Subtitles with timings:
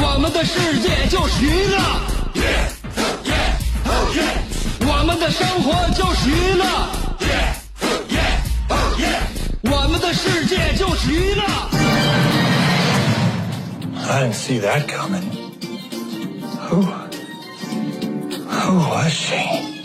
[0.00, 1.78] 我们的世界就是娱乐，
[4.86, 6.64] 我们的生活就是娱乐，
[9.62, 11.42] 我们的世界就是娱乐。
[14.10, 15.30] I didn't see that coming.
[16.68, 16.82] Who?
[18.48, 19.77] Who was she?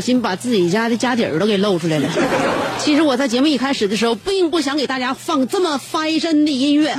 [0.00, 2.08] 小心把自己家的家底儿都给露出来了。
[2.82, 6.96] 其实我在节目一开始的时候，并不想给大家放这么翻身的音乐，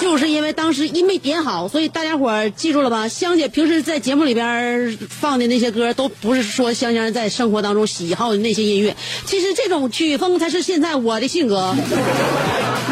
[0.00, 3.08] 就是因为当时音没点好，所以大家伙儿记住了吧？
[3.08, 8.94] 香姐平时在节目里边儿放的那些歌，都不是说香香在生活当中喜好的那些音乐。
[9.26, 11.74] 其实这种曲风才是现在我的性格。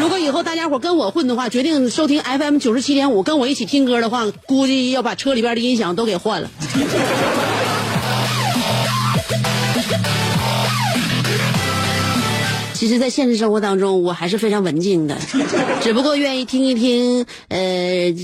[0.01, 6.51] 如果以后大家伙跟我混的话，决定收听 FM 九十七点五，跟我一起听歌的话，估计要把车里边的音响都给换了。
[12.79, 15.17] 其实，在现实生活当中，我还是非常文静的，
[15.81, 18.15] 只不过愿意听一听，呃，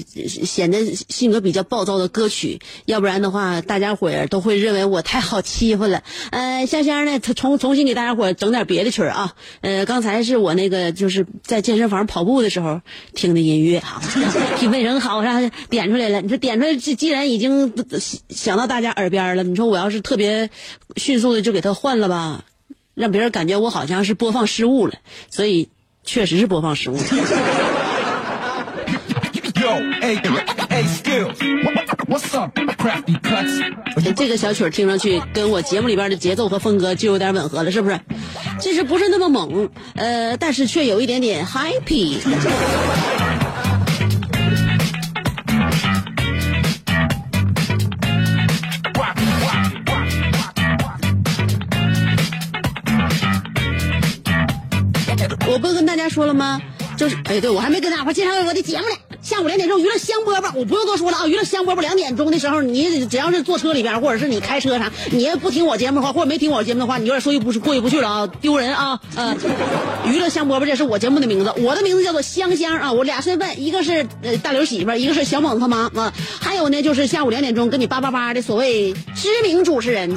[0.45, 6.03] 显得性格比较暴躁的歌曲，要不然的话，大家伙儿都会认为我太好欺负了。
[6.31, 9.33] 呃，香香呢，重重新给大家伙儿整点别的曲儿啊。
[9.59, 12.79] 呃，刚才是我那个就是在健身房跑步的时候
[13.13, 14.01] 听的音乐哈，
[14.57, 16.21] 品味很好，让点出来了。
[16.21, 17.73] 你说点出来，既然已经
[18.29, 20.49] 想到大家耳边了，你说我要是特别
[20.95, 22.45] 迅速的就给他换了吧？
[22.95, 24.95] 让别人感觉我好像是播放失误了，
[25.29, 25.69] 所以
[26.03, 26.97] 确实是播放失误。
[33.23, 34.13] Cuts?
[34.15, 37.99] 这个小曲儿听上去跟我节目里边的节奏和风格就有点吻合了，是不是？
[38.59, 42.19] 其实不是那么猛，呃，但是却有一点点 happy。
[55.47, 56.61] 我不是跟大家说了吗？
[56.97, 58.95] 就是，哎，对我还没跟大伙介绍我的节目呢。
[59.21, 61.27] 下午两点钟娱乐香饽饽，我不用多说了啊。
[61.27, 68.99] 娱乐香饽饽两点钟的时候，你只要是坐车里边，或者是你开车啥，你要不听我节目的话，或者没听我节目的话，你有点说不是过意不去了啊，丢人啊！
[69.15, 69.35] 呃，
[70.05, 72.93] 娱乐香饽饽这是我节目的名字，我的名字叫做香香啊。
[72.93, 76.13] 我俩身份，一个是呃大刘媳妇，一个是小猛他妈啊。
[76.39, 80.15] 还有呢，就是下午两点钟跟你叭叭叭的所谓知名主持人。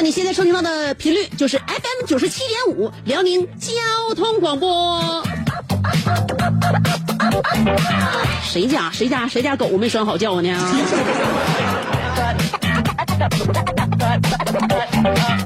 [0.00, 5.22] 那你现在收听到的频率就是 FM 九十七点五，辽宁交通广播。
[8.42, 10.58] 谁家谁家谁家狗没拴好叫呢？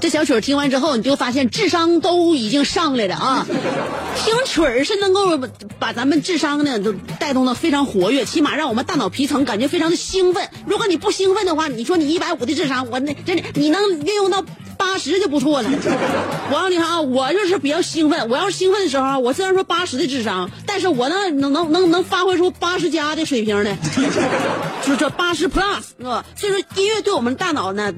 [0.00, 3.46] 这小曲儿听完之后，你就发现智商都已经上来了啊！
[4.16, 5.38] 听曲儿是能够
[5.78, 10.48] 把咱们智商呢都带动的非常活跃，起码让我们大脑皮层感觉非常的兴奋。
[10.66, 15.70] 如果你不兴奋的话，你说你一百五的智商，我那真的你能运用到八十就不错了。
[15.70, 18.28] 我告诉你哈，我就是比较兴奋。
[18.28, 23.76] 我要是兴奋的时候，我虽然说八十的智商，但是我能能能能能发挥出八十加的水平的，
[24.84, 26.24] 就是这八十 plus 是吧？
[26.36, 27.92] 所以说音乐对我们大脑呢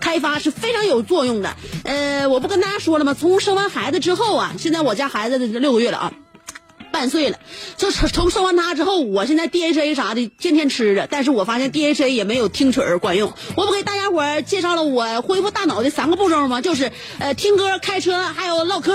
[0.00, 1.54] 开发是非常有作用的。
[1.84, 3.14] 呃，我不跟大家说了吗？
[3.18, 6.12] 从生完孩子之后啊，现在我家孩子六个月了啊。
[7.00, 7.38] 半半岁了。
[7.78, 13.32] 就从从生完他之后，我现在 DHA 啥的天天吃着，但是我发现 DHA 也没有听曲儿管用。
[13.56, 16.60] 我不给大家伙介绍了我恢复大脑的三个步骤吗？
[16.60, 18.92] 就是呃听歌、开车，还有唠嗑。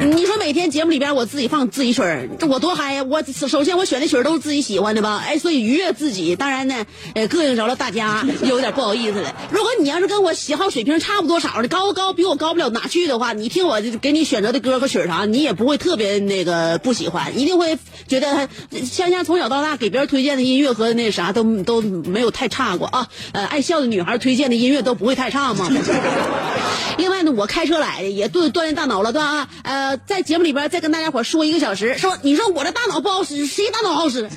[0.00, 3.02] 你说每天节目里边我自己放自己曲儿，这我多嗨呀！
[3.02, 6.36] 我首先我选的曲儿都是自己喜欢的吧，哎，所以愉悦自己。
[6.36, 9.34] 当然呢，呃，膈应着了大家，有点不好意思了。
[9.50, 18.48] 如果你要是跟我喜好水平差不多少的，高高比我高不了哪去的话，你听我给你选择的歌和曲儿啥，你也不会特别那个不喜欢，一定会觉得
[18.84, 23.08] 香香从小到大给别人推荐的音乐和那啥 都都没有太差过啊。
[23.32, 25.68] 呃，爱笑的女孩推荐的音乐都不会太差嘛。
[26.96, 29.48] 另外呢，我开车来也锻锻炼大脑了，对吧？
[29.62, 34.28] 呃，在节目里边再跟大家伙说一个小时，说你说我这大脑不好使，谁大脑好使？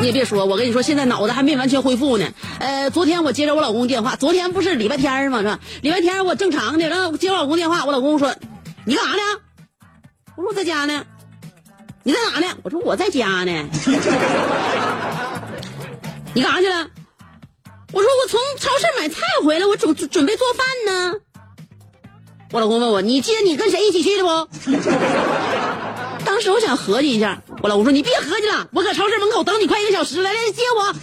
[0.00, 2.26] 你 也别说，我跟你说，现在脑子还没完全恢复呢。
[2.58, 5.38] 呃，昨天我接着我老公电话，昨天不是礼拜天吗？
[5.38, 5.60] 是吧？
[5.82, 8.34] 礼拜天我正常的，然后接我老公电话，我老公说
[8.86, 9.22] ：“你干啥呢？”
[10.36, 11.04] 我说：“我在家呢。”
[12.02, 12.46] 你在哪呢？
[12.62, 13.68] 我说：“我在家呢。”
[16.32, 16.88] 你干啥去了？
[17.92, 21.14] 我说我从超市买菜回来，我准准备做饭呢。
[22.52, 24.48] 我老公问我，你记得你跟谁一起去的不？
[26.24, 30.94] 当时我想合计一下，我老公说你别合计了，我搁超市门口等你快一个小时了，来接我。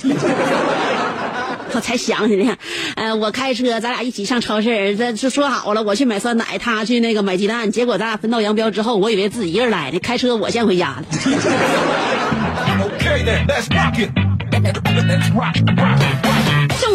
[1.74, 2.58] 我才想起来，
[2.96, 7.72] 呃，我开车，咱俩一起上超市，这是说好了，我去买酸奶，他去那个买鸡蛋。
[7.72, 11.04] 结果咱俩分道扬镳之后，我以为自己一个人来的，开车我先回家了。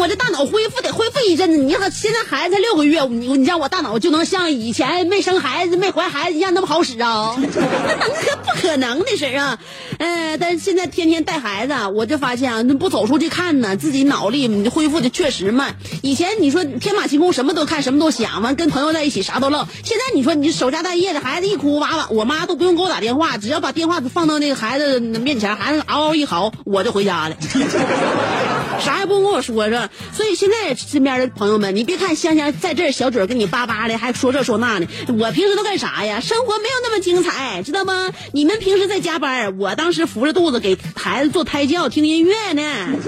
[0.03, 7.33] 像我这大脑恢复得恢复一阵子，你看现在孩子才六个月，你你让我大脑就能像以前没生孩子、没怀孩子一样那么好使啊？
[7.39, 9.57] 那能可不可能的事儿啊！
[9.99, 15.77] 呃，但是现在天天带孩子，我就发现啊，那不走出去看呢，自己脑力恢复的确实慢。
[16.01, 19.65] 以前你说天马行空，什么都看，什么都想，完跟朋友在一起啥都唠。
[19.85, 27.37] 现在你说你守家待业的孩子一哭哇哇，我妈都不用给我打电话，只要把电话放到那个孩子面前，孩子嗷嗷一嚎，我就回家了。
[28.83, 29.89] 啥也不跟我说是吧？
[30.13, 34.87] 所以现在身边的朋友们，你别看香香在这儿小嘴儿跟你叭叭的，还说这说那的，
[35.19, 36.19] 我平时都干啥呀？
[36.19, 38.09] 生活没有那么精彩，知道吗？
[38.31, 42.63] 你们平时在加班，我当时扶着肚子给孩子做胎教、听音乐呢。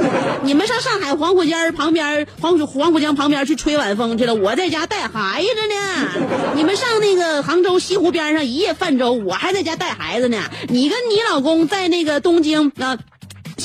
[0.44, 6.36] 你们上上海黄浦江旁边、黄浦黄浦江旁边去吹晚风去了，我在家带孩子呢。
[6.56, 10.38] 你们上那个杭州西湖边上一夜泛舟，我还在家带孩子呢。
[10.70, 12.98] 你跟你老公在那个东京啊。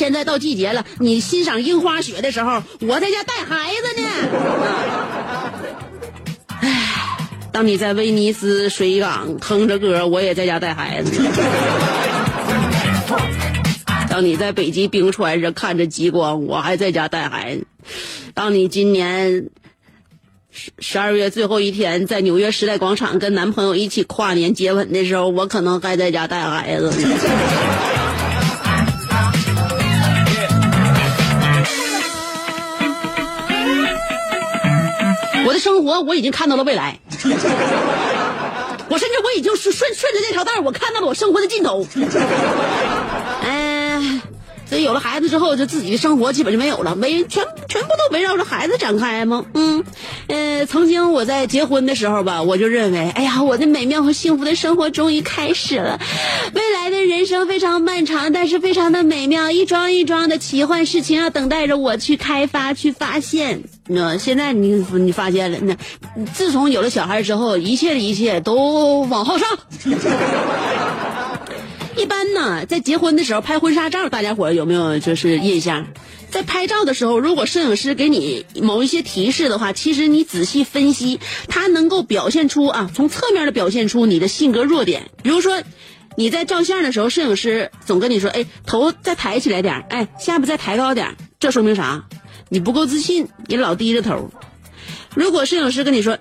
[0.01, 4.09] 现在到季节了，你欣赏樱花雪的时候，我在家带孩子呢。
[6.63, 11.23] 唉，当你在威尼斯水港哼着歌，我也在家带孩子。
[14.09, 17.67] 当你在北极冰川上看着极光，我还在家带孩子。
[18.33, 19.51] 当你今年
[20.51, 26.91] 十十二月最后一天在纽约时代广场跟男朋友一起跨年接吻的时候，我可能还在家带孩子。
[35.91, 37.01] 我我已经看到了未来，
[38.89, 41.85] 我甚至我已经顺顺顺着这条道我看到了我生活的尽头。
[43.43, 44.01] 哎，
[44.69, 49.45] 所以有了孩子之后，就自己的生活基本就没有了，围全全部都围绕着孩子展开吗？
[49.55, 49.83] 嗯，
[50.29, 55.99] 呃，曾经我在结婚的时候吧，我就认为，哎呀，我的美妙和幸福的生活终于开始了，
[57.09, 63.63] 人生非常漫长，但是非常的美妙，一桩一桩的奇幻事情要等待着我去开发、去发现。
[63.89, 65.77] 那现在你你发现了，那
[66.27, 69.49] 自从有了小孩之后，一切的一切都往后上。
[71.97, 75.87] 一般呢，在结婚的时候拍婚纱照，大家伙有没有就是印象？
[76.31, 85.11] 在拍照的时候，如果摄影师给你某一些提示的话，其实你仔细分析，他能够表现出啊，从侧面的表现出你的性格弱点。
[85.23, 85.61] 比如说，
[86.17, 92.05] 你在照相的时候，摄影师总跟你说：“哎，头再抬起来点，哎，下巴再抬高点。”这说明啥？
[92.49, 94.31] 你不够自信，你老低着头。
[95.15, 96.19] 如果摄影师跟你说：“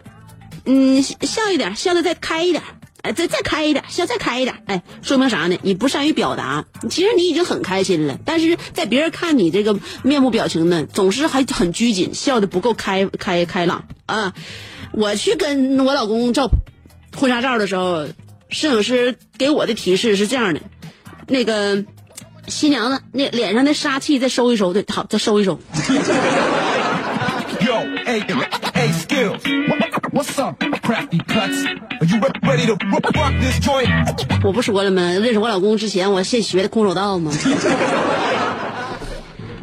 [0.66, 2.64] 嗯，笑一点，笑的再开一点。”
[3.02, 5.58] 哎，再再开一点，笑再开一点，哎，说明啥呢？
[5.62, 6.66] 你不善于表达。
[6.90, 14.34] 其实你已经很开心了，但是在别人看你这个面部表情呢，总是还很拘谨，笑的不够开开开朗啊。
[14.92, 16.50] 我去跟我老公照
[17.16, 18.06] 婚纱照的时候，
[18.50, 20.60] 摄影师给我的提示是这样的：
[21.28, 21.86] 那个
[22.48, 25.60] 新娘子那脸上的杀气再收一收，对，好，再收一收。
[34.44, 35.02] 我不说了吗？
[35.04, 37.32] 认识我老公之前，我现学的空手道吗？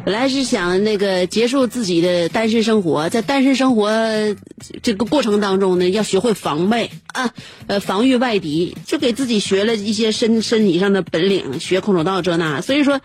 [0.07, 3.91] 本来是想那个结束自己的单身生活，在单身生活
[4.81, 7.31] 这个过程当中呢，要学会防备啊，
[7.67, 12.61] 呃，防御外敌，就给自己学了一些身身体上的本领，学空手道这那。
[12.61, 13.01] 所以说，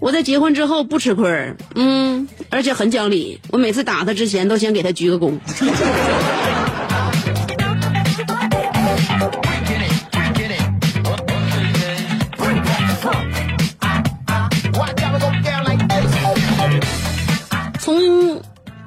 [0.00, 3.40] 我在结婚之后不吃亏，嗯，而且很讲理。
[3.50, 5.38] 我每次打他之前都先给他鞠个躬。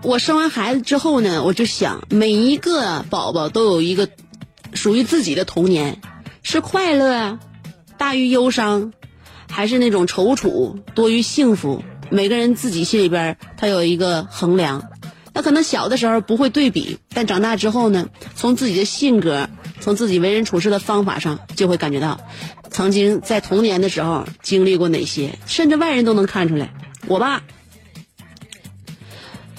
[0.04, 4.08] 我生完孩子之后呢，我就想，每一个宝宝都有一个
[4.74, 6.02] 属于自己的童年，
[6.44, 7.40] 是快乐
[7.98, 8.94] 大于忧伤，
[9.50, 11.84] 还是那种踌躇多于幸福？
[12.10, 14.84] 每个人自己心里边他有一个衡量。
[15.34, 19.50] 那可能小的时候不会对比，但长大之后呢，从自己的性格，
[19.80, 22.20] 从自己为人处事的方法上，就会感觉到，
[22.72, 26.74] 曾经在童年的时候经历过哪些，甚至外人都能看出来。
[27.08, 27.44] 我爸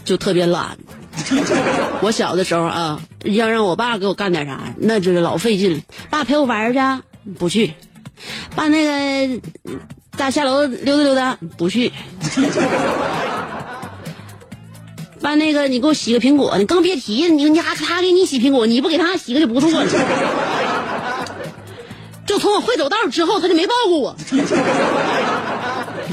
[0.08, 0.78] 就特别懒。
[2.00, 5.82] 我小的时候啊，要让我爸给我干点啥，那就是老费劲。
[6.08, 6.78] 爸陪我玩去，
[7.38, 7.74] 不去；
[8.56, 9.40] 爸那个
[10.16, 11.92] 咱下楼溜达溜达，不去。
[15.20, 19.86] 爸那个你给我洗个苹果，你更别提你你还他给你洗苹果，你不给他洗个就不错了。
[22.24, 24.16] 就从我会走道之后，他就没抱过我。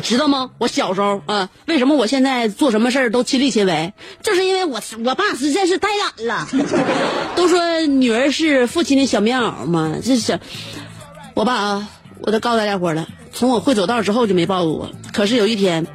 [0.06, 0.52] 知道吗？
[0.60, 3.92] 我小时候啊，为什么我现在做什么事儿都亲力亲为？
[4.22, 6.48] 就是因为我我爸实在是太懒了。
[7.36, 10.40] 都说女儿是父亲的小棉袄嘛，这是
[11.34, 11.90] 我爸啊，
[12.22, 14.92] 我都告诉大家伙了，从我会走道之后就没抱过我。
[15.12, 15.88] 可是有一天，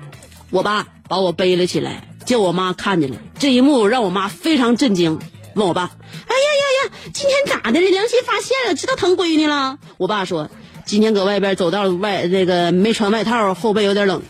[0.50, 5.20] 我爸把我背了起来，结果我妈看见了，这一幕让我妈非常震惊，
[5.54, 5.82] 问我爸
[6.26, 7.90] ：“哎呀呀呀，今天咋的了？
[7.90, 10.50] 良心发现了，知道疼闺女了？”我爸说。
[10.90, 14.20] 今天搁外边走道外，那个没穿外套，后背有点冷。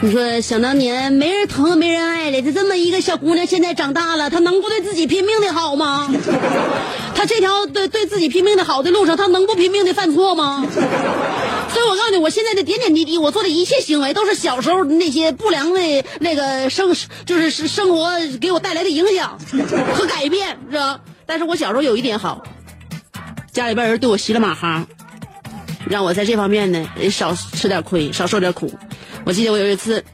[0.00, 6.12] 你说想当年没人疼没人爱的，就这么一个小姑娘，现在长大了，她能不对自己拼命的好吗？
[7.14, 10.66] 她这条对对自己拼命的好的路上，她能不拼命的犯错吗？
[11.72, 18.10] 所以我告诉你，我现在的点点滴滴，我做的一切行为，都是小时候那些不良的那个生，就是生活
[18.40, 19.38] 给我带来的影响
[19.94, 21.00] 和改变，是吧？
[21.24, 22.42] 但是我小时候有一点好，
[23.52, 24.86] 家里边人对我吸了马哈，
[25.88, 28.78] 让我在这方面呢少吃点亏，少受点苦。
[29.24, 30.04] 我记得我有一次，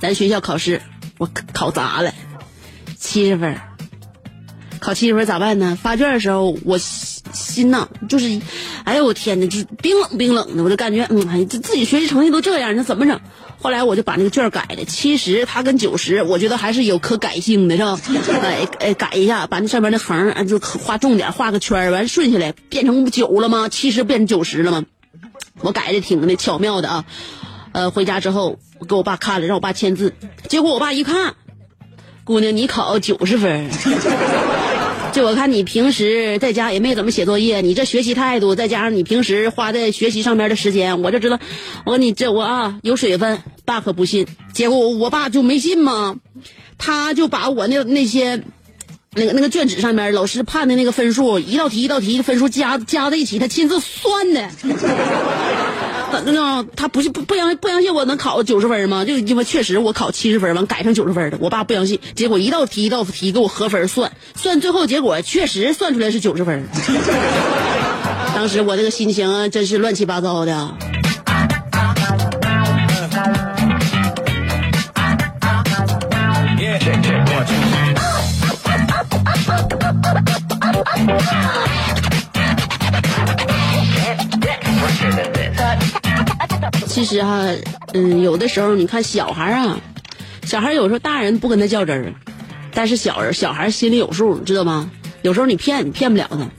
[0.00, 0.82] 咱学校考试，
[1.16, 2.12] 我考砸了，
[2.98, 3.58] 七十分，
[4.78, 5.78] 考七十分咋办呢？
[5.80, 6.78] 发卷的时候我
[7.32, 8.40] 心呐，就是，
[8.84, 13.20] 哎呦我天呐，就是冰冷冰冷的，我就感觉，嗯，哎，这自己学习成绩都这样，那怎么整？
[13.62, 17.98] 后来我就把那个卷改了，七十它跟九十，我觉得还是有可改性的，是吧？
[18.42, 23.68] 哎哎，改一下，把那上面那横啊就画重点，画个圈儿，完顺下来变成九了吗？
[23.68, 24.84] 七十变成九十了吗？
[25.60, 27.04] 我改的挺那巧妙的啊。
[27.72, 30.14] 呃，回家之后我给我爸看了，让我爸签字。
[30.48, 31.34] 结果我爸一看，
[32.24, 33.68] 姑娘你考九十分，
[35.12, 41.38] 就我看你平时在家也没怎么写作业，你这学习态度，再加上你平时花在学习上面的时间，我就知道，
[41.84, 43.40] 我说你这我啊有水分。
[43.64, 46.16] 爸可不信，结果我爸就没信嘛，
[46.76, 48.42] 他就把我那那些。
[49.12, 54.48] 那个那个卷纸上面老师判的那个分数，一道题一道题的分数加加在一起，他亲自算的。
[56.24, 59.04] 那他不是不不相不相信我能考九十分吗？
[59.04, 61.38] 就因为确实我考七十分，完改成九十分的。
[61.40, 66.68] 我爸不相信，结果一道题一道题给我合分算，算最后结果确实算出来是九十分。
[68.34, 70.74] 当时我这个心情，真是乱七八糟的。
[86.90, 87.46] 其实哈，
[87.94, 89.80] 嗯，有的时候你看小孩啊，
[90.42, 92.14] 小孩有时候大人不跟他较真儿，
[92.74, 94.90] 但是小人小孩心里有数，知道吗？
[95.22, 96.50] 有时候你骗你骗不了他。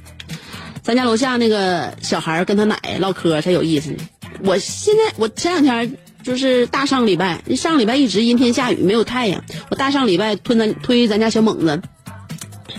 [0.81, 3.97] 咱家楼下那个小孩跟他奶唠嗑才有意思呢。
[4.43, 11.81] 我现在我前两天就是大上礼拜，上礼拜一直阴天下雨没有太阳，我大上礼拜推咱推咱家小猛子，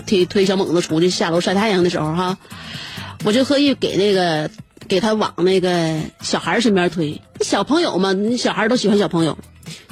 [0.06, 2.38] 推推小猛子出去下楼晒太阳的时候哈，
[3.25, 4.50] 我就特意给那个。
[4.92, 9.38] 给他往那个小孩身边推，小朋友嘛，那小孩都喜欢小朋友。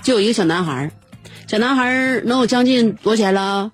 [0.03, 0.91] 就有一个小男孩，
[1.49, 3.73] 小男孩能有将近多钱了？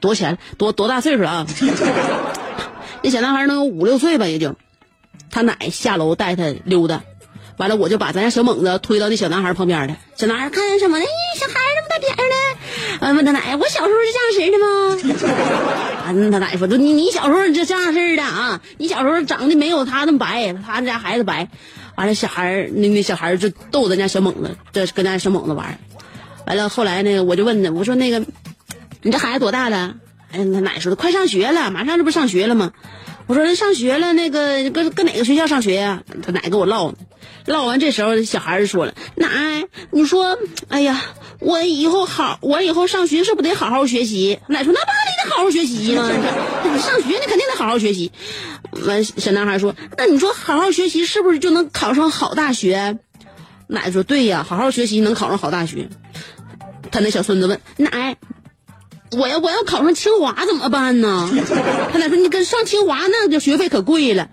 [0.00, 0.38] 多钱？
[0.56, 1.46] 多多大岁数了啊？
[3.04, 4.56] 那小男孩能有五六岁吧，也就。
[5.30, 7.02] 他奶下楼带他溜达，
[7.58, 9.98] 完了我就把咱家小猛子推到那小男孩旁边了。
[10.16, 11.04] 小男孩看见什么呢？
[11.04, 12.36] 咦，小孩这么大点儿呢？
[13.00, 15.36] 完问他奶，我小时候是这样式的吗？
[16.06, 21.48] 啊，那他奶说，你你小时候就这样式的啊，你小时候长得没有他那么白，他家孩子白。
[21.96, 25.78] 完了，小孩儿那那小孩儿就逗咱家小猛子，这跟咱家小猛子玩。
[26.46, 28.20] 完了，后来呢，我就问他，我说那个，
[29.02, 29.96] 你这孩子多大了？
[30.32, 32.72] 哎，他奶说的快上学了，马上这不上学了吗？
[33.26, 36.94] 我说上学了，那个搁搁哪个学校上学呀、他奶跟我唠，
[37.46, 41.02] 唠完这时候小孩儿就说了，奶，你说，哎呀，
[41.40, 44.38] 我以后好，我以后上学是不是得好好学习？
[44.48, 46.10] 奶说那爸你得好好学习嘛，
[46.64, 48.12] 你 上学你肯定得好好学习。
[48.86, 52.98] 完，小男孩说，那你说好好学习是不是就能考上好大学？
[53.66, 55.88] 奶说对呀，好好学习能考上好大学。
[56.90, 58.16] 他那小孙子问奶。
[59.12, 61.30] 我要我要考上清华怎么办呢？
[61.92, 64.28] 他奶说你跟上清华那这学费可贵了。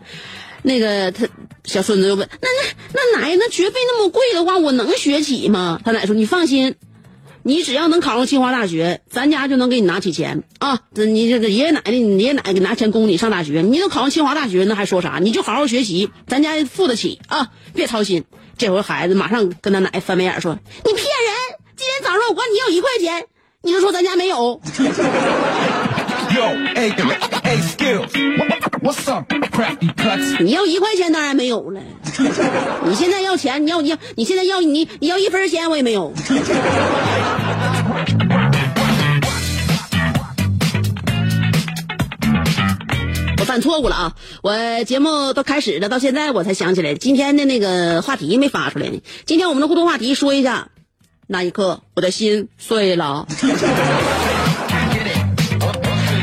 [0.63, 1.27] 那个他
[1.65, 5.79] 小孙子又问那那那奶那学费那么贵的话，我能学起吗？
[5.83, 6.75] 他奶说你放心，
[7.43, 10.79] 你只要能考上清华大学，咱家就能给你拿起钱啊！
[10.93, 15.19] 这你这个爷爷奶奶，你爷爷奶奶给拿钱供你上大学，你都考上清华大学，那还说啥？
[15.21, 17.51] 你就好好学习，咱家付得起啊！
[17.73, 18.23] 别操心。
[18.57, 21.05] 这回孩子马上跟他奶翻白眼说：“你骗人！
[21.75, 23.25] 今天早上我管你要一块钱。”
[23.61, 24.61] 你就说咱家没有，
[28.81, 29.23] 我操
[30.39, 31.81] 你要一块钱当然没有了。
[32.85, 36.13] 你现在要钱，你要你要你现在要你你要一分钱我也没有。
[43.37, 44.15] 我犯错误了啊！
[44.41, 49.01] 我节目都开始了，到现在我才想起来，今天的那个话题没发出来呢。
[49.25, 50.69] 今天我们的互动话题说一下，
[51.27, 53.27] 那一刻我的心碎了。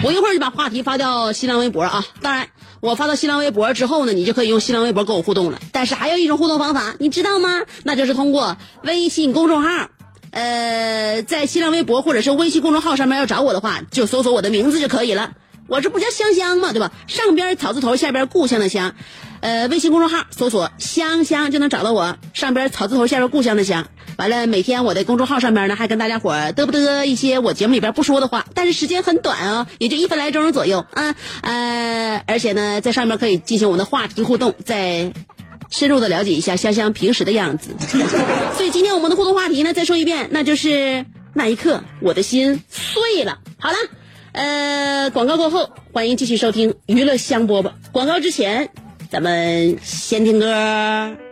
[0.04, 2.04] 我一会儿就把话题发到新浪微博啊！
[2.20, 2.48] 当然，
[2.80, 5.60] 我发到新浪微博之后呢，你就可以用新浪微博跟我互动了。
[5.70, 7.62] 但是还有一种互动方法，你知道吗？
[7.84, 9.90] 那就是通过微信公众号，
[10.32, 15.34] 呃，在新浪微博或者是微信公众号上面要找我的话，就搜索我的名字就可以了。
[15.68, 16.72] 我这不叫香香嘛？
[16.72, 16.90] 对吧？
[17.06, 18.96] 上边草字头，下边故乡的乡，
[19.42, 22.16] 呃，微信公众号搜索“香香”就能找到我。
[22.32, 23.88] 上边草字头，下边故乡的乡。
[24.16, 31.16] 完了，每天我在公众号上边呢，还跟大家伙儿嘚不嘚一些我节目里边不说的话，但是时间很短啊、也就一分来钟左右啊。
[31.40, 35.12] 呃，而且呢，在上面可以进行我们的话题互动，再
[35.70, 37.70] 深入的了解一下香香平时的样子。
[38.56, 43.38] 所以今天我们的互动话题呢，再说一遍，那就是那一刻我的心碎了。
[43.58, 43.76] 好了。
[44.34, 47.72] 呃，广告过后，欢迎继续收听娱乐香饽饽。
[47.92, 48.70] 广告之前，
[49.12, 51.31] 咱们先听歌。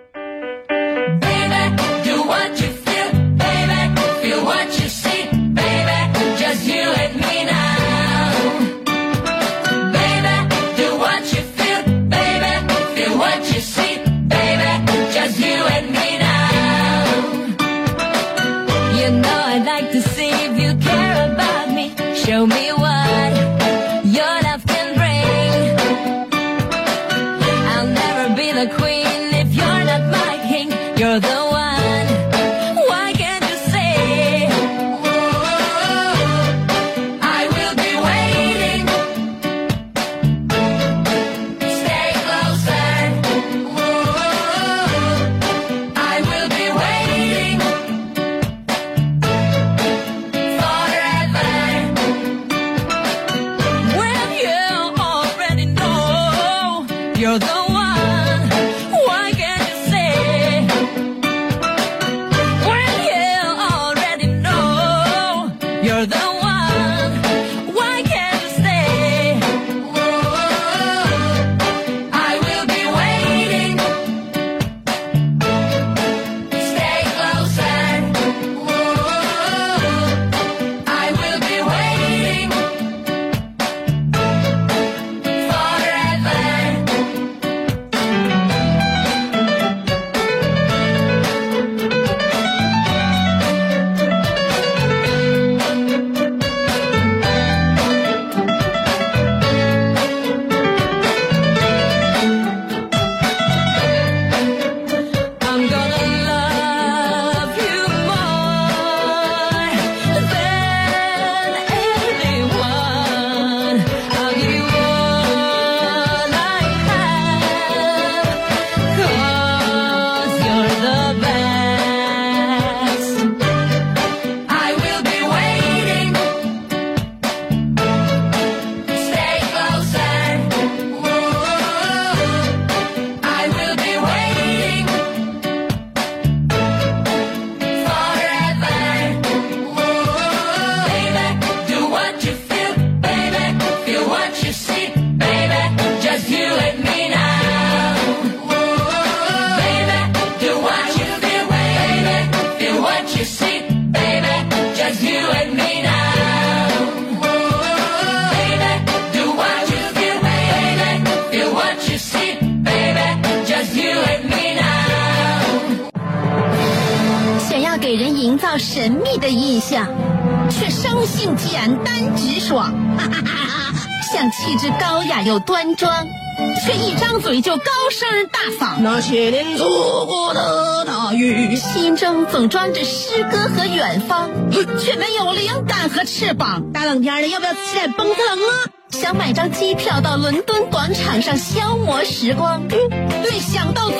[176.64, 178.80] 却一张嘴就高声大嗓。
[178.80, 184.30] 那些年错过的大雨，心中总装着诗歌和远方，
[184.78, 186.70] 却没有灵感和翅膀。
[186.72, 188.52] 大冷天的，要不要吃点蹦特冷啊？
[188.90, 193.99] 想买张机票到伦敦广场上消磨时光，对想到最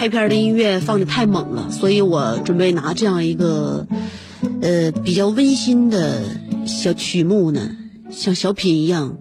[0.00, 3.86] 开篇的音乐放的太猛了，所以我准备拿这样一个
[4.62, 6.22] 呃比较温馨的
[6.64, 7.76] 小曲目呢，
[8.10, 9.18] 像小品一样，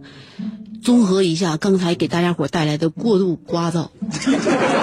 [0.82, 3.89] 综合一下刚才给大家伙带来的过度聒噪。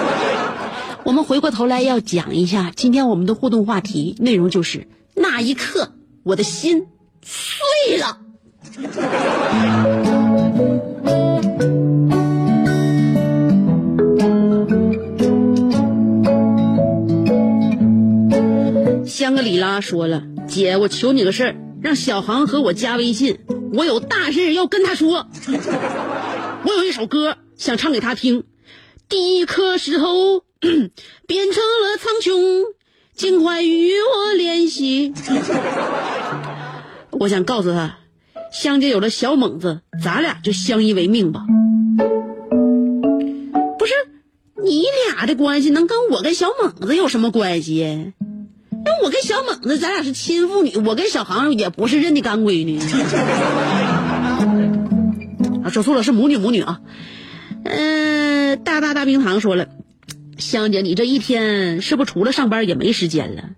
[1.02, 5.92] 我们回过头来要讲一下今天我们的互动话题内容，就是那一刻
[6.24, 6.88] 我的心
[7.22, 8.18] 碎了。
[19.26, 23.40] 香格里拉说了：“姐，我求你个事儿，让小航和我加微信，
[23.72, 25.26] 我有大事要跟他说。
[26.62, 28.44] 我有一首歌想唱给他听，
[29.08, 30.44] 第一颗石头
[31.26, 32.66] 变成了苍穹，
[33.16, 35.12] 尽快与我联系。
[37.18, 37.98] 我想告诉他，
[38.52, 41.42] 香姐有了小猛子，咱俩就相依为命吧。
[43.76, 43.92] 不是
[44.62, 48.12] 你俩的关系能跟我跟小猛子有什么关系？
[48.86, 52.78] 那我跟小猛子，咱俩是亲父女，我跟小航也不是认的干闺女。
[55.64, 56.78] 啊，说错了，是母女母女啊。
[57.64, 59.66] 嗯、大大大冰糖说了，
[60.38, 63.50] 香姐，你这一天是不是除了上班也没时间了？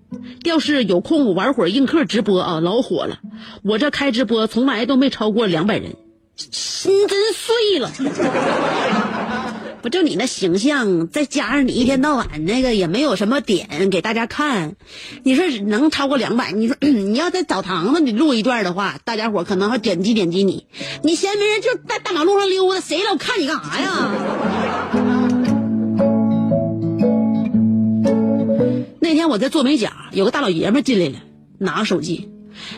[0.45, 3.19] 要是有空，我玩会儿映客直播啊，老火了。
[3.62, 5.97] 我这开直播从来都没超过两百人，
[6.37, 7.91] 心真碎了。
[9.81, 14.75] 不就你那形象，再加上你一天到晚那个也没有什么点给大家看，
[15.23, 16.51] 你说能超过两百？
[16.53, 20.67] 你说 你要在澡堂子你录一段的话，大家伙可能还点击点击你。
[21.03, 24.11] 你闲没人就在大马路上溜达，谁老看你干啥呀？
[29.01, 31.21] 那天我在做美甲，有个大老爷们进来了，
[31.59, 32.29] 拿个手机，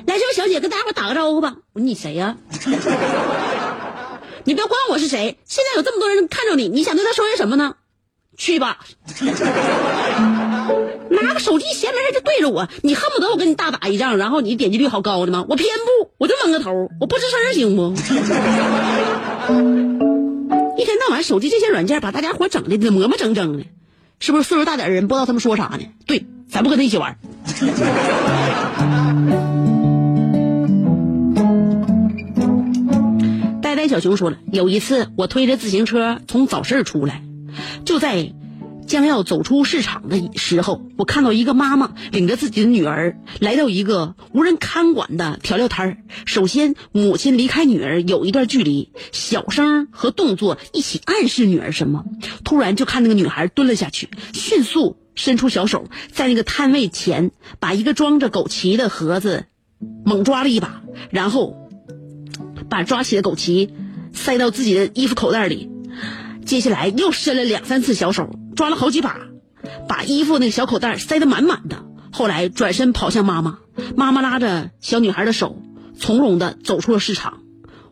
[0.06, 1.56] 来，这位小姐跟大家伙打个招呼吧。
[1.72, 2.36] 我说你谁呀、
[4.44, 7.74] 你不要管我是谁，现在有这么多人看着你，你想对他说些什么呢？
[8.36, 8.78] 去吧，
[11.10, 15.44] 拿个手机闲没事就对着我，你恨不得我跟你大打一仗，然后你点击率好高的吗？
[15.48, 17.92] 我偏不，我就闷个头，我不吱声行不？
[20.80, 23.64] 一天到晚手机这些软件把大家伙整的磨磨蹭蹭的，
[24.20, 25.80] 是不是岁数大点的人不知道他们说啥呢？
[26.06, 27.18] 对，咱不跟他一起玩。
[33.80, 37.24] 呆小熊说了，有一次我推着自行车从早市出来，
[37.86, 38.34] 就在
[38.86, 45.96] 将要走出市场的时候，我看到一个妈妈领着自己的女儿来到一个无人看管的调料摊儿。
[46.26, 52.04] 首先，母亲离开女儿有一段距离，小声和动作一起暗示女儿什么。
[52.44, 59.46] 突然就看那个女孩蹲了下去，迅速伸出小手，在那个摊位前把一个装着枸杞的盒子
[60.04, 61.56] 猛抓了一把，然后
[62.70, 63.68] 把抓起的枸杞
[64.14, 65.68] 塞到自己的衣服口袋里。
[66.46, 69.18] 接下来又伸了两三次小手，抓了好几把，
[69.86, 71.84] 把衣服那个小口袋塞得满满的。
[72.10, 73.58] 后来转身跑向妈妈，
[73.94, 75.60] 妈妈拉着小女孩的手，
[75.98, 77.40] 从容的走出了市场。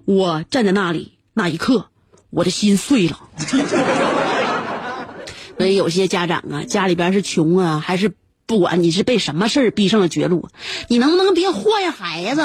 [0.05, 1.91] 我站在那里，那一刻，
[2.31, 3.21] 我的心碎了。
[5.59, 8.13] 所以有些家长啊，家里边是穷啊，还是
[8.47, 10.49] 不管你是被什么事儿逼上了绝路，
[10.89, 12.43] 你能不能别祸害孩子？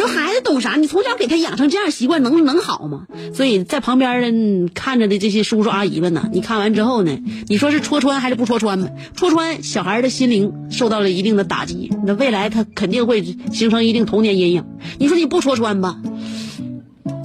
[0.00, 0.76] 这孩子懂啥？
[0.76, 3.06] 你从小给他养成这样习惯，能能好吗？
[3.34, 8.88] 所以在旁边的看着的这些叔叔阿姨们呢，你看完之后呢，你说是戳穿还是不戳穿吧？
[9.14, 14.64] 戳穿小孩的心灵受到了一定的打击，那未来他肯定会形成一定童年阴影。
[14.98, 15.98] 你说你不戳穿吧？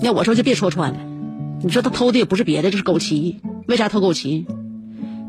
[0.01, 0.97] 要我说就别戳穿了。
[1.63, 3.37] 你说他偷的也不是别的，这是枸杞。
[3.67, 4.43] 为啥偷枸杞？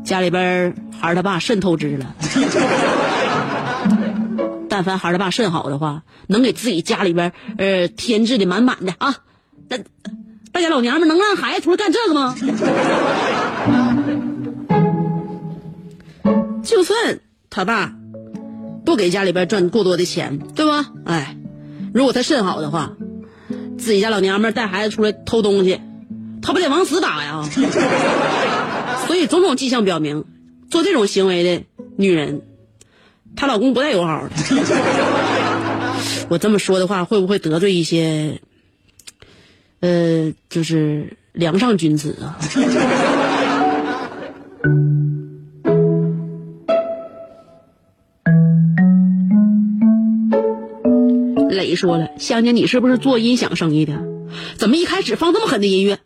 [0.03, 2.13] 家里边孩儿他爸肾透支了。
[4.77, 9.15] 但凡孩儿他爸肾好的话，能给自己家里边呃添置的满满的啊。
[9.69, 9.79] 那
[10.51, 12.35] 大家老娘们能让孩子出来干这个吗？
[16.61, 17.95] 就算他爸
[18.85, 20.91] 不给家里边赚过多的钱，对吧？
[21.05, 21.35] 哎，
[21.91, 22.91] 如果他肾好的话，
[23.79, 25.81] 自己家老娘们带孩子出来偷东西，
[26.43, 27.41] 他不得往死打呀？
[29.07, 30.25] 所以种种迹象表明，
[30.69, 31.63] 做这种行为的
[31.97, 32.43] 女人，
[33.37, 34.31] 她老公不带有好的。
[36.27, 38.41] 我这么说的话，会不会得罪一些，
[39.79, 42.37] 呃，就是梁上君子啊？
[51.49, 53.93] 磊说了：“香姐，你是不是做音响生意的？
[54.57, 55.99] 怎么一开始放这么狠的音乐？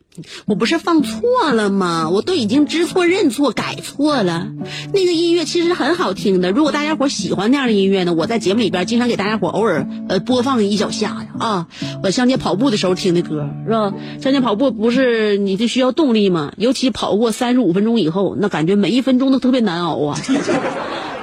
[0.45, 2.10] 我不是放错了吗？
[2.10, 4.49] 我都已经知错认错改错了。
[4.93, 6.51] 那个音乐其实很好听的。
[6.51, 11.67] 如果大家伙喜欢那样的音乐呢，我在节目里边经常给大家伙偶尔呃播放一小下呀啊。
[12.03, 13.93] 我香姐跑步的时候听的歌是吧？
[14.21, 16.51] 香姐跑步不是你就需要动力吗？
[16.57, 20.19] 尤其跑过三十五分钟以后，那感觉每一分钟都特别难熬啊。”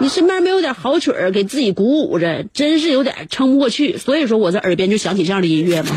[0.01, 3.99] 你身边没有点好曲儿给自己鼓舞着，真是有点撑不过去。
[3.99, 5.91] 所以说我在耳边就响起这样的音乐嘛。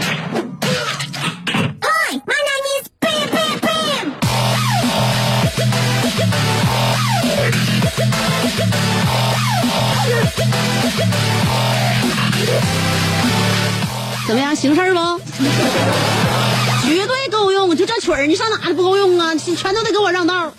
[18.02, 19.36] 曲儿，你上哪儿不够用啊？
[19.36, 20.52] 全都得给我让道。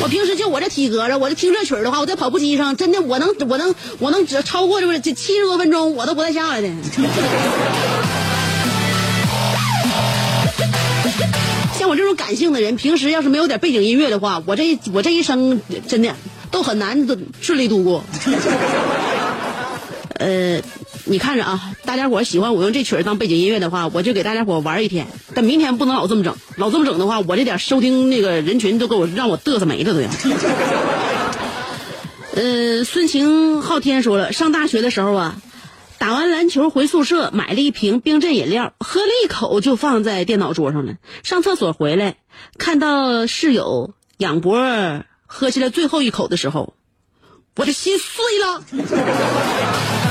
[0.00, 6.68] 我平时就我这体格子，我这听这曲儿的话，我在跑步机上真的我能我能我能只超过这这七十多分钟，我都不带下来的。
[11.76, 16.14] 像我这种感性的人，平时要是没有点背景音乐的话，我这我这一生真的
[16.52, 18.04] 都很难都顺利度过。
[20.18, 20.60] 呃，
[21.04, 25.08] 你看着啊，大家伙喜欢我用这曲儿当背景音乐的话，我就给大家伙玩一天。
[25.34, 30.08] 但明天不能老这么整，老这么整的话，我这点收听那个人群都给我让我嘚瑟没了都要。
[32.34, 35.36] 呃，孙晴昊天说了，上大学的时候啊，
[35.98, 40.94] 打完篮球回宿舍买了一瓶冰镇饮料，喝了一口就放在电脑桌上了。
[41.24, 42.16] 上厕所回来，
[42.58, 44.56] 看到室友仰脖
[45.26, 46.74] 喝下了最后一口的时候，
[47.56, 50.01] 我的心碎了。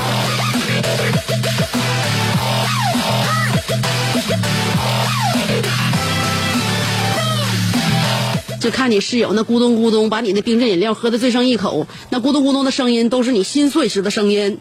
[8.60, 14.56] 就看你室友那咕咚咕咚把你的冰镇饮料喝的最剩一口，那咕咚咕咚的声音都是你心碎时的声音。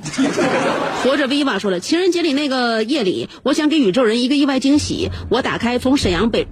[1.05, 5.11] 活着 Viva 说了，情人节里那个夜里，我想给宇宙人一个意外惊喜。
[5.29, 6.47] 我打开从沈阳北，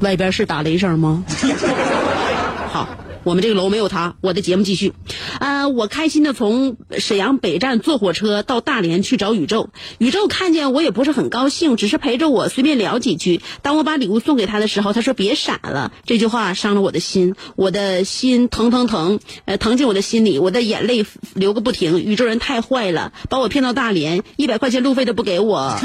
[0.00, 1.22] 外边是打雷声吗？
[2.72, 2.88] 好，
[3.24, 4.92] 我们这个楼没有他，我的节目继续。
[5.38, 9.70] 啊、我开心的从沈阳北站坐火车到大连去找宇宙。
[9.98, 13.40] 宇宙看见我也不是很高兴，只是陪着我随便聊几句。
[13.62, 15.92] 当我把礼物送给他的时候，他说别傻了。
[16.04, 22.02] 这句话伤了我的心，我的心疼疼疼，呃，疼进我的心里，我的眼泪流个不停。
[22.02, 25.78] 宇宙人太坏了，把我骗到大连，一百块钱路费都不给我。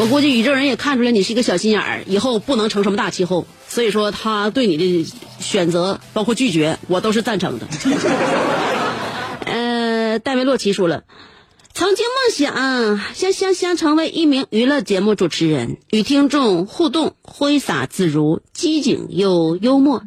[0.00, 5.06] 我估计宇宙人也看出来你是一个小心眼儿，以后不能成什么大气候，所以说他对你的
[5.40, 7.66] 选择，包括拒绝，我都是赞成的。
[9.44, 11.04] 呃，戴维洛奇说了，
[11.72, 20.02] 曾经梦想香香香成为一名娱乐节目主持人，与听众互动，挥洒自如，机警又幽默。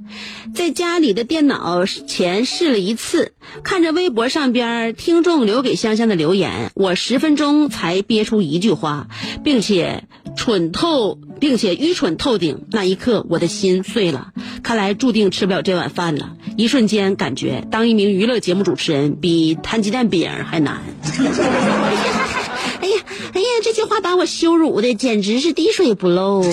[0.54, 9.08] 在家里的电脑前试了一次，看着微博上边听众留给香香的留言，我十分钟才憋出一句话，
[9.44, 10.04] 并且
[10.36, 12.66] 蠢透，并且愚蠢透顶。
[12.72, 14.32] 那一刻，我的心碎了。
[14.62, 16.36] 看来注定吃不了这碗饭了。
[16.58, 20.82] 一瞬间，感觉当一名娱乐节目主持人比摊鸡蛋饼还难。
[22.82, 22.96] 哎呀，
[23.34, 26.50] 哎呀，这句话把我羞辱的简直是滴水不漏啊！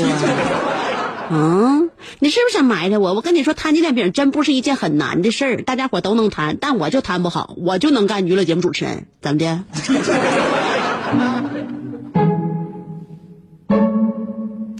[1.32, 3.14] 嗯，你是不是想埋汰我？
[3.14, 9.64] 我跟你说，摊鸡蛋饼真不是一件很难的事儿，大家伙都能摊，但我就摊不好，我就能干娱乐节目主持人，怎么的？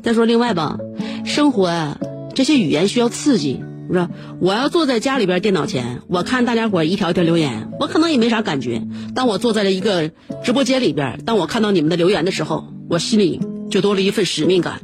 [0.02, 0.78] 再说另外吧，
[1.24, 1.98] 生活啊，
[2.34, 4.10] 这些语言需要刺激，是吧？
[4.40, 8.82] 我要坐在家里边电脑前，我看大家伙一条一条留言，我可能也没啥感觉。
[9.14, 10.10] 当我坐在了一个
[10.42, 14.80] 直播间里边，当我看到你们的留言的时候，我心里就多了一份使命感，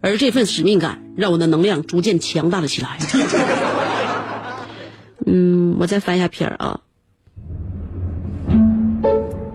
[0.00, 2.98] 而这份使命感让我的能量逐渐强大了起来。
[5.26, 6.80] 嗯，我再翻一下篇儿啊。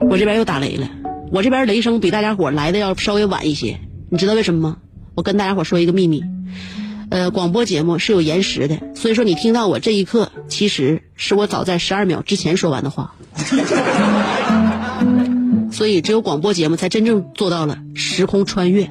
[0.09, 0.89] 我这边又打雷了，
[1.31, 3.79] 我这边雷声比大家伙来的要稍微晚一些，
[4.13, 4.77] 你知道为什么吗？
[5.15, 6.23] 我跟大家伙说一个秘密，
[7.09, 13.15] 呃，广播节目是有延时的，所以说你听到我这一刻，其实是我早在十二秒之前说完的话，
[15.73, 18.87] 所以只有广播节目才真正做到了时空穿越。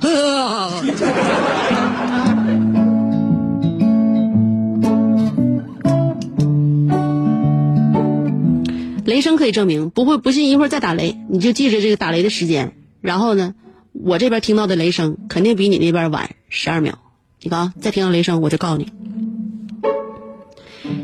[9.04, 12.72] 雷声可以证明，不会不信一会儿再打雷，你就记着这个打雷的时间。
[13.00, 13.54] 然后呢，
[14.02, 16.98] 我这边听到的雷声肯定比你那边晚十二秒。
[17.42, 18.92] 你看，再听到雷声我就告诉你。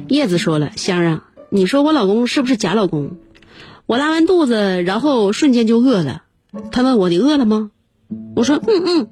[0.08, 3.16] 叶子说了，香啊，你说我老公是不是假老公？
[3.86, 6.22] 我拉完肚子，然后瞬间就饿了。
[6.70, 7.70] 他问我你饿了吗？
[8.36, 9.08] 我说嗯嗯。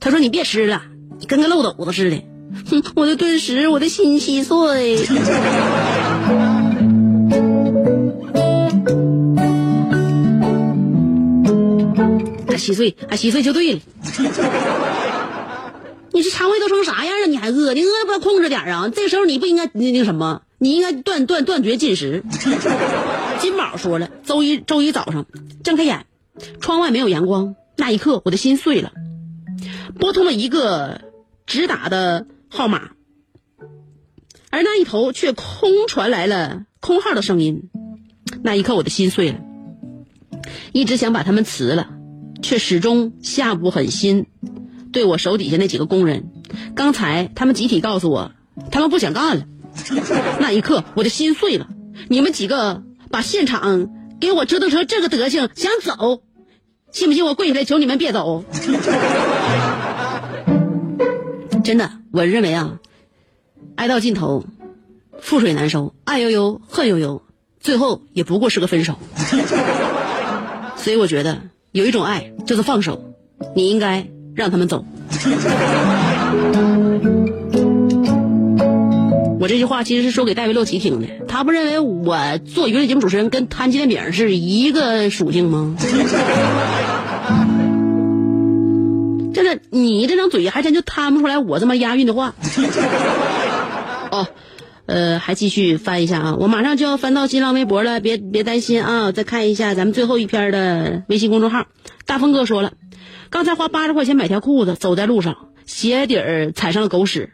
[0.00, 0.82] 他说你别吃了，
[1.18, 2.22] 你跟个漏斗子似的。
[2.70, 4.98] 哼，我的顿时我的心稀碎。
[12.54, 13.80] 还稀碎，还稀碎就对了。
[16.12, 17.74] 你这肠胃都成啥样了，你还饿？
[17.74, 18.88] 你饿不要控制点啊！
[18.94, 22.22] 这时候你不应该那那什么，你应该断断断绝进食。
[23.42, 25.26] 金宝说了，周一周一早上
[25.64, 26.06] 睁开眼，
[26.60, 28.92] 窗外没有阳光，那一刻我的心碎了。
[29.98, 31.00] 拨通了一个
[31.46, 32.92] 直打的号码，
[34.50, 37.70] 而那一头却空传来了空号的声音，
[38.44, 39.40] 那一刻我的心碎了。
[40.72, 41.88] 一直想把他们辞了。
[42.44, 44.26] 却始终下不狠心，
[44.92, 46.30] 对我手底下那几个工人，
[46.76, 48.32] 刚才他们集体告诉我，
[48.70, 49.46] 他们不想干了。
[50.38, 51.68] 那一刻，我的心碎了。
[52.08, 53.88] 你们几个把现场
[54.20, 56.20] 给我折腾成这个德行，想走，
[56.92, 58.44] 信不信我跪下来求你们别走？
[61.64, 62.78] 真的，我认为啊，
[63.74, 64.44] 爱到尽头，
[65.18, 67.22] 覆水难收，爱悠悠，恨悠悠，
[67.58, 68.98] 最后也不过是个分手。
[70.76, 71.53] 所以我觉得。
[71.74, 73.16] 有一种爱就是放手，
[73.56, 74.06] 你应该
[74.36, 74.84] 让他们走。
[79.40, 85.74] 我这句话其实是说给戴维洛奇听的，他不认为我做娱乐节目主持人跟摊煎饼是一个属性吗？
[89.34, 92.36] 真的，你这张嘴还真就摊不出来我这么押韵的话。
[94.12, 94.28] 哦。
[94.86, 96.36] 呃，还继续翻一下啊！
[96.38, 99.12] 我马上就要翻到新浪微博了，别别担心啊！
[99.12, 101.66] 再看一下咱们最后一篇的微信公众号。
[102.04, 102.74] 大风哥说了，
[103.30, 107.30] 刚才花八十块钱买条裤子，走在路上，鞋底儿踩上了狗屎。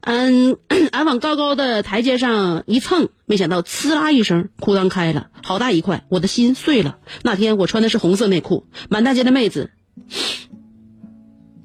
[0.00, 0.56] 嗯，
[0.92, 6.96] 俺往高高的台阶上一蹭，没想到呲啦一声，裤裆开了，好大一块，我的心碎了。
[7.22, 9.70] 那天我穿的是红色内裤，满大街的妹子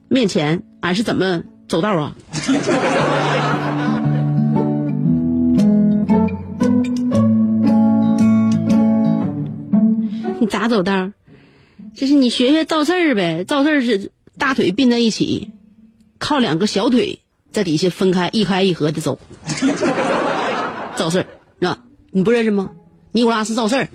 [0.09, 2.15] 面前，俺是怎么走道啊？
[10.39, 11.11] 你咋走道？
[11.95, 15.51] 就是你学学赵四儿呗，赵四儿是大腿并在一起，
[16.17, 17.19] 靠两个小腿
[17.51, 19.19] 在底下分开一开一合的走。
[20.97, 21.25] 赵四儿，
[21.59, 21.79] 那
[22.11, 22.71] 你不认识吗？
[23.11, 23.87] 尼古拉斯赵四儿。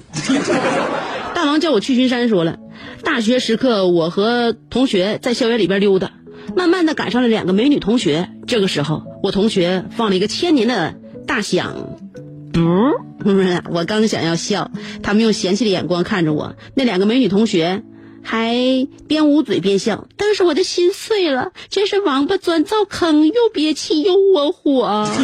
[1.35, 2.59] 大王叫我去巡山，说了，
[3.02, 6.12] 大学时刻我和同学在校园里边溜达，
[6.57, 8.30] 慢慢的赶上了两个美女同学。
[8.46, 10.94] 这个时候，我同学放了一个千年的
[11.26, 11.98] 大响。
[12.55, 12.95] 不，
[13.71, 14.71] 我刚想要笑，
[15.03, 16.55] 他们用嫌弃的眼光看着我。
[16.75, 17.83] 那两个美女同学
[18.23, 18.55] 还
[19.09, 21.53] 边捂嘴边笑，当时我的心碎了。
[21.69, 25.09] 真是王八钻灶坑，又憋气又窝火。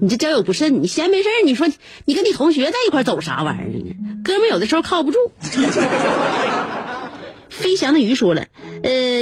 [0.00, 1.66] 你这交友不慎，你闲没事你说
[2.04, 3.94] 你跟你同学在一块走啥玩意儿呢？
[4.22, 5.18] 哥们有的时候靠不住。
[7.48, 8.44] 飞翔的鱼说了，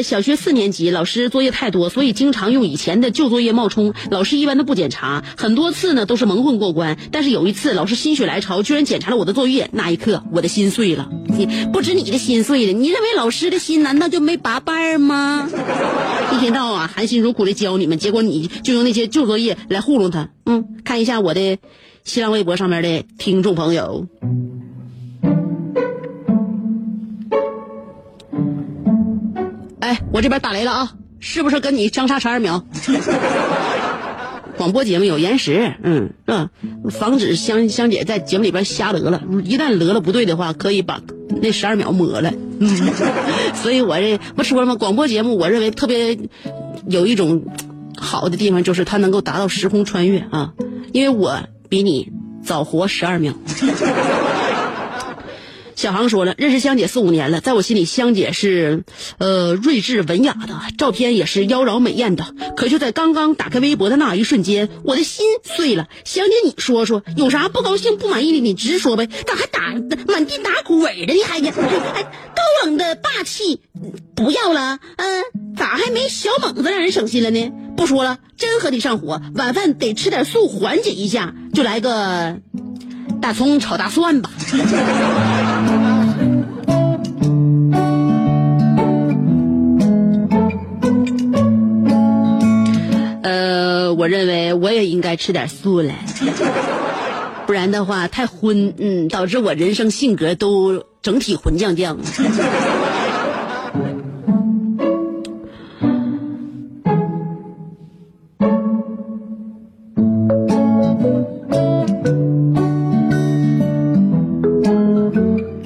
[0.03, 3.95] 小学四年级，老师作业太多，所以经常用以前的旧作业冒充。
[4.11, 6.99] 老师一般都不检查，很多次呢都是蒙混过关。
[7.11, 9.71] 但是有一次，老师心血来潮，居然检查了我的作业。
[9.73, 11.11] 那一刻，我的心碎了。
[11.73, 15.49] 不止你的心碎了，你认为老师的心难道就没拔瓣吗？
[16.33, 20.31] 一天到晚含辛茹苦的教你们，结果你就用那些旧作业来糊弄他。
[20.47, 21.59] 嗯，看一下我的
[22.05, 24.07] 新浪微博上面的听众朋友。
[30.13, 30.93] 我这边打雷了啊！
[31.21, 32.65] 是不是跟你相差十二秒？
[34.59, 36.51] 广播节目有延时，嗯嗯，
[36.91, 39.23] 防止香香姐在节目里边瞎得了。
[39.43, 41.01] 一旦得了不对的话，可以把
[41.41, 42.33] 那十二秒抹了。
[43.55, 44.75] 所以我这不说了吗？
[44.75, 46.19] 广播节目我认为特别
[46.87, 47.47] 有一种
[47.97, 50.53] 好的地方，就是它能够达到时空穿越啊，
[50.93, 51.39] 因为我
[51.71, 52.13] 比你
[52.45, 53.33] 早活十二秒。
[55.83, 58.85] 小航说了，认识香姐四五年了，在我心里，香姐是，
[59.19, 62.37] 呃，睿智文雅的，照片也是妖娆美艳的。
[62.57, 65.89] 可就在刚刚打开微博的那一瞬间，我的心碎了。
[66.05, 69.09] 香姐，你说说，有啥不高兴、不满意的，你直说呗。
[69.09, 69.73] 咋还打
[70.07, 71.15] 满地打滚的？
[71.15, 71.41] 你还？
[71.41, 73.63] 还高冷的霸气
[74.15, 74.79] 不要了？
[74.95, 75.25] 嗯、
[75.57, 77.51] 咋还没小猛子让人省心了呢？
[77.77, 82.37] 不说了，真和你上火，晚饭得吃点素缓解一下，就来个
[83.21, 84.31] 大葱炒大蒜吧。
[93.23, 95.95] 呃，我认为我也应该吃点素了，
[97.47, 101.99] 不然的话太荤，嗯，导致我人生性格都整体混酱酱。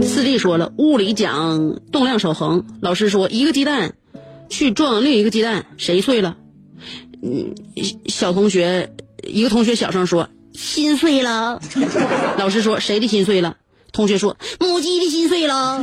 [0.03, 3.95] 四弟说了，物理讲动量守恒，老师说一个鸡蛋
[4.51, 6.37] 去撞另一个鸡蛋，谁碎了？
[7.23, 7.55] 嗯，
[8.07, 8.93] 小同学，
[9.23, 11.61] 一个同学小声说心碎了。
[12.39, 13.57] 老师说谁的心碎了？
[13.93, 15.83] 同学说母鸡的心碎了。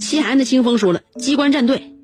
[0.00, 1.94] 西海岸的清风说了，机关战队。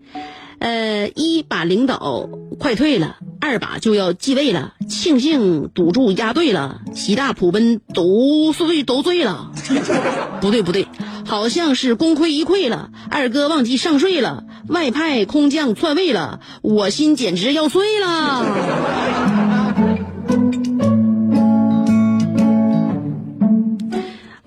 [0.60, 2.28] 呃，一把领导
[2.58, 9.52] 快退了，二把就要继位了，庆幸赌注押对了，喜大普奔都碎都醉了，
[10.40, 10.88] 不对不对，
[11.26, 18.46] 好像是功亏一篑了，二哥忘记上税了，外派空降篡位了，我心简直要碎了。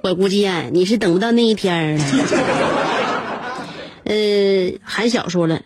[0.02, 2.04] 我估计呀、你是等不到那一天了。
[4.06, 5.62] 呃，韩晓说了。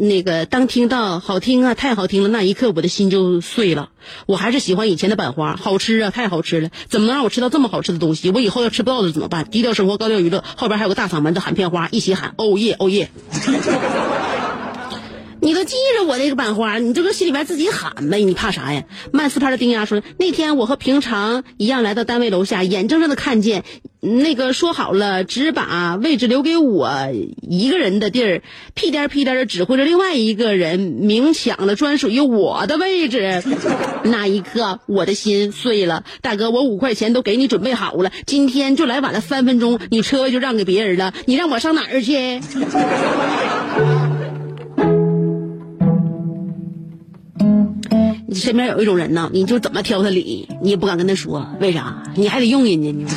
[0.00, 3.90] 那个，当听到好听啊，太好听了，那一刻我的心就碎了。
[4.24, 6.70] 我还是喜欢以前的板花，好吃啊，太好吃了！
[6.88, 8.30] 怎么能让我吃到这么好吃的东西？
[8.30, 9.44] 我以后要吃不到的怎么办？
[9.50, 13.10] 低调生活，高调娱乐，后边还有个大嗓门的喊片花，一起喊欧耶欧耶！
[15.42, 18.84] 你都记着我这个版花，你就搁心里边自己喊呗，你怕啥呀？
[19.12, 23.64] 慢四拍的丁丫说，那天我和平常一样来到单位楼下，眼睁睁的看见，
[24.00, 26.90] 那个说好了只把位置留给我
[27.40, 28.42] 一个人的地儿，
[28.74, 33.42] 屁颠屁颠的指挥着另外一个人明抢了专属于我的位置。
[34.04, 36.04] 那一刻，我的心碎了。
[36.20, 42.40] 大哥，我五块钱都给你准备好了，今天就来晚了三分钟，你车位就让给别人了，你让我上哪儿去？
[48.32, 52.04] 你身边有一种人呢，你就怎么挑他理，你也不敢跟他说，为啥？
[52.14, 53.08] 你还得用人家呢。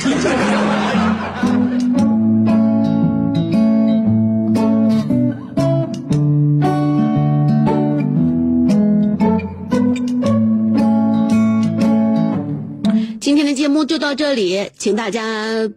[13.21, 15.69] 今天的节目就到这里，请大家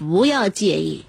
[0.00, 1.04] 不要介意。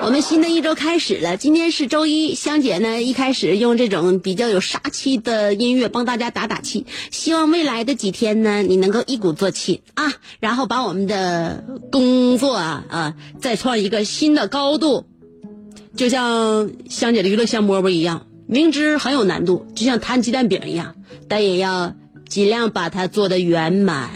[0.00, 15.04] 我们新的一周开始了，今天是周一，香姐呢一开始用这种比较有杀气的音乐帮大家打打气，希望未来的几天呢，你能够一鼓作气啊，然后把我们的工作啊啊再创一个新的高度，
[15.96, 20.94] 就像香姐的娱乐香饽饽一样，明知很有难度，就像摊鸡蛋饼一样，
[21.26, 21.92] 但也要
[22.28, 24.10] 尽量把它做得圆满。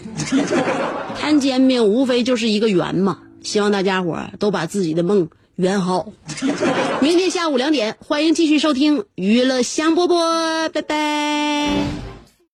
[1.19, 6.09] 摊煎饼无非就是一个圆嘛，希望大家伙儿都把自己的梦圆好。
[7.01, 12.16] 明天下午两点，欢迎继续收听娱乐香饽饽，拜拜。